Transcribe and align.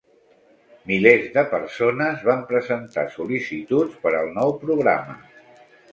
Milers 0.91 1.27
de 1.35 1.43
persones 1.51 2.25
van 2.29 2.41
presentar 2.53 3.03
sol·licituds 3.19 4.03
per 4.07 4.15
al 4.23 4.33
nou 4.39 4.59
programa. 4.65 5.19